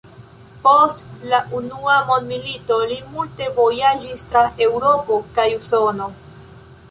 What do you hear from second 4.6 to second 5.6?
Eŭropo kaj